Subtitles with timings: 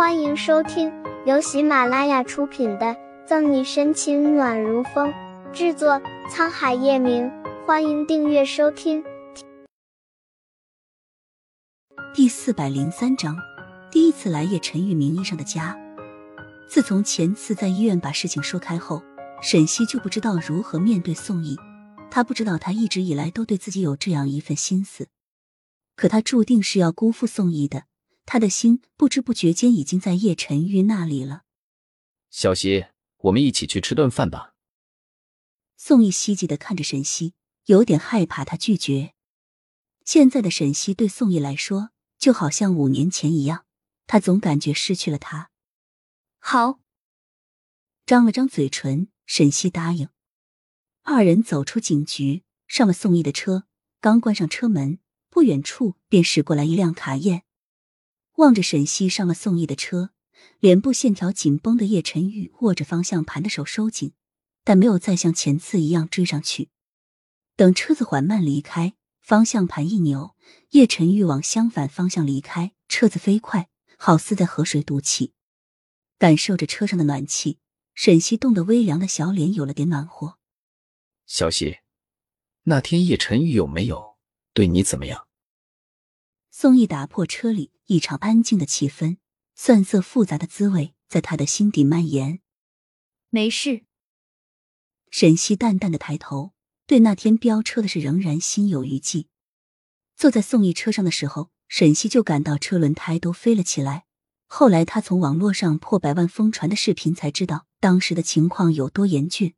[0.00, 0.90] 欢迎收听
[1.26, 2.86] 由喜马拉雅出品的
[3.26, 5.12] 《赠你深情暖如风》，
[5.52, 7.30] 制作沧海夜明。
[7.66, 9.04] 欢迎订阅收听。
[12.14, 13.36] 第四百零三章，
[13.92, 15.78] 第一次来叶晨玉名义上的家。
[16.66, 19.02] 自从前次在医院把事情说开后，
[19.42, 21.58] 沈西就不知道如何面对宋毅。
[22.10, 25.08] 他不知道他一直以来都对自己有这样一份心思，
[25.94, 27.82] 可他注定是要辜负宋毅的。
[28.26, 31.42] 他的心不知不觉间已经在叶晨玉那里了。
[32.30, 32.86] 小溪，
[33.18, 34.54] 我们一起去吃顿饭吧。
[35.76, 39.14] 宋毅希冀的看着沈西，有点害怕他拒绝。
[40.04, 43.64] 现在的沈西对宋毅来说，就好像五年前一样，
[44.06, 45.50] 他总感觉失去了他。
[46.38, 46.80] 好，
[48.06, 50.08] 张了张嘴唇，沈西答应。
[51.02, 53.64] 二人走出警局，上了宋毅的车，
[54.00, 54.98] 刚关上车门，
[55.28, 57.44] 不远处便驶过来一辆卡宴。
[58.40, 60.12] 望着沈西上了宋毅的车，
[60.60, 64.14] 脸部线条紧绷的叶晨玉握着方向盘的手收紧，
[64.64, 66.70] 但没有再像前次一样追上去。
[67.54, 70.34] 等车子缓慢离开，方向盘一扭，
[70.70, 75.34] 叶晨玉往相反方向离开，车子飞快，好似在河水赌气。
[76.18, 77.58] 感受着车上的暖气，
[77.94, 80.38] 沈西冻得微凉的小脸有了点暖和。
[81.26, 81.80] 小西，
[82.62, 84.16] 那天叶晨玉有没有
[84.54, 85.26] 对你怎么样？
[86.60, 89.16] 宋毅打破车里异常安静的气氛，
[89.54, 92.40] 酸涩复杂的滋味在他的心底蔓延。
[93.30, 93.84] 没事。
[95.10, 96.52] 沈西淡淡的抬头，
[96.86, 99.28] 对那天飙车的事仍然心有余悸。
[100.14, 104.04] 坐在宋毅车上的时候，沈西就感到车轮胎都飞了起来。
[104.46, 109.54] 后来他从网络上破百万疯传的视频才知道当时的情况有多严峻。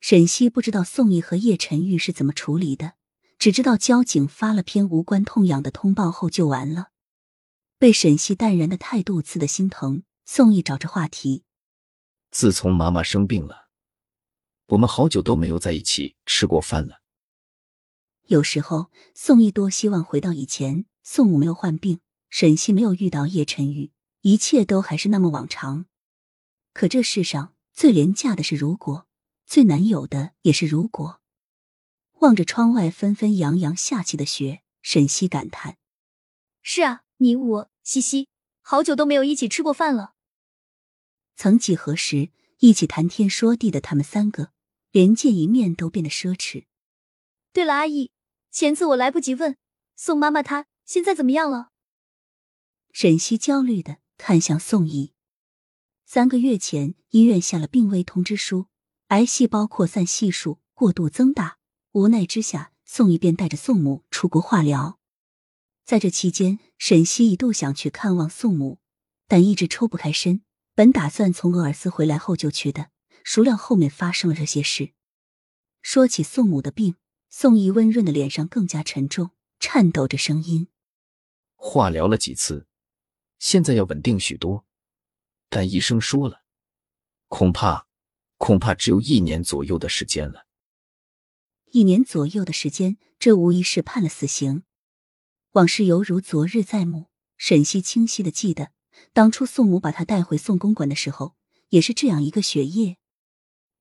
[0.00, 2.94] 沈西不知道宋毅和叶晨玉是怎么处理的。
[3.38, 6.90] 只知道交警发了篇无关痛痒的通报后就完了，
[7.78, 10.02] 被沈西淡然的态度刺得心疼。
[10.28, 11.44] 宋毅找着话题
[12.32, 13.68] ：“自从妈妈生病了，
[14.66, 17.00] 我们好久都没有在一起吃过饭了。”
[18.26, 25.86] 有时候，宋毅多希望回到以前，宋母没有患病，沈西没有遇到叶晨玉，一切都还是那么往常。
[26.72, 29.06] 可这世上最廉价的是如果，
[29.46, 31.20] 最难有的也是如果。
[32.26, 35.76] 望着窗外纷纷扬扬下起的雪，沈西感叹
[36.60, 38.28] ：“是啊，你我西西
[38.62, 40.14] 好久都没有一起吃过饭了。
[41.36, 44.50] 曾几何时，一起谈天说地的他们三个，
[44.90, 46.64] 连见一面都变得奢侈。
[47.52, 48.10] 对了，阿姨，
[48.50, 49.56] 前次我来不及问
[49.94, 51.70] 宋妈妈，她现在怎么样了？”
[52.90, 55.12] 沈西焦虑的看向宋毅。
[56.04, 58.66] 三个月前，医院下了病危通知书，
[59.08, 61.58] 癌细胞扩散系数过度增大。
[61.96, 64.98] 无奈之下，宋毅便带着宋母出国化疗。
[65.82, 68.80] 在这期间，沈西一度想去看望宋母，
[69.26, 70.42] 但一直抽不开身。
[70.74, 72.90] 本打算从俄尔斯回来后就去的，
[73.24, 74.92] 孰料后面发生了这些事。
[75.80, 76.96] 说起宋母的病，
[77.30, 80.68] 宋毅温润的脸上更加沉重，颤抖着声音
[81.56, 82.66] ：“化疗了几次，
[83.38, 84.66] 现在要稳定许多，
[85.48, 86.42] 但医生说了，
[87.28, 87.86] 恐怕，
[88.36, 90.44] 恐怕只有一年左右的时间了。”
[91.76, 94.62] 一年左右的时间，这无疑是判了死刑。
[95.52, 98.70] 往事犹如昨日在目，沈西清晰的记得，
[99.12, 101.34] 当初宋母把他带回宋公馆的时候，
[101.68, 102.96] 也是这样一个雪夜。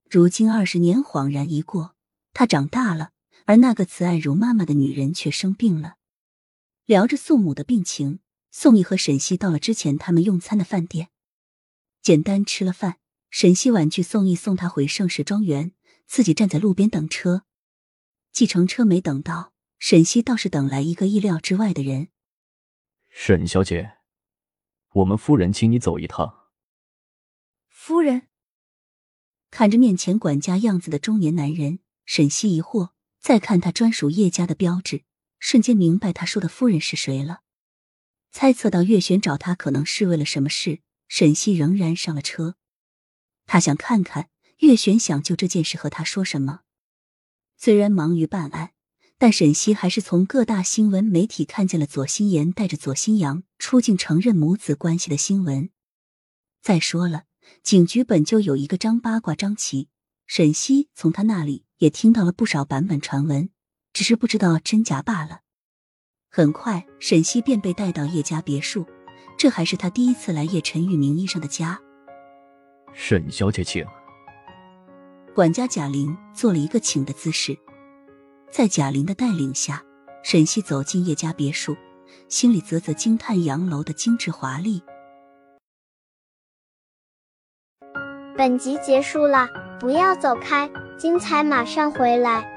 [0.10, 1.96] 如今二十年恍然一过，
[2.34, 3.12] 他长大了，
[3.46, 5.96] 而那个慈爱如妈妈的女人却生病了。
[6.86, 8.20] 聊着宋母的病情，
[8.52, 11.12] 宋毅和沈西到了之前他们用餐的饭店，
[12.02, 12.98] 简单吃了饭，
[13.30, 15.72] 沈西婉拒宋毅送他回盛世庄园，
[16.06, 17.44] 自己站在路边等车。
[18.36, 22.10] 计程车没等到，沈西倒是等来一个意料之外的人。
[23.08, 23.94] 沈小姐，
[24.92, 26.50] 我们夫人请你走一趟。
[27.70, 28.28] 夫人
[29.50, 32.90] 看着面前管家样子的中年男人，沈西疑惑，
[33.22, 35.06] 再看他专属叶家的标志，
[35.40, 37.44] 瞬间明白他说的夫人是谁了。
[38.34, 42.58] 猜测到月璇找他可能是为了什么事，沈西仍然上了车。
[43.46, 46.64] 他想看看月璇想就这件事和他说什么。
[47.66, 48.74] 虽然忙于办案，
[49.18, 55.72] 但沈西还是从各大新闻媒体看见了左心言带着左新阳出境承认母子关系的新闻。
[56.62, 57.24] 再说了，
[57.64, 59.90] 警局本就有一个张八卦张琪，
[60.28, 63.50] 沈西从他那里也听到了不少版本传闻，
[63.94, 65.40] 只是不知道真假罢了。
[66.30, 68.86] 很快，沈西便被带到叶家别墅，
[69.40, 71.82] 这还是他第一次来叶晨玉名义上的家。
[72.94, 73.84] 沈小姐，请。
[75.36, 77.58] 管家贾玲做了一个请的姿势。
[78.50, 79.84] 在贾玲的带领下
[80.24, 81.76] 沈西走进叶家别墅
[82.30, 84.82] 心里啧啧惊叹杨楼的精致华丽。
[88.38, 92.55] 本集结束了不要走开精彩马上回来。